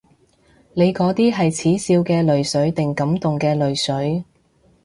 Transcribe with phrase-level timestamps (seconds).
[0.73, 4.23] 你嗰啲係恥笑嘅淚水定感動嘅淚水？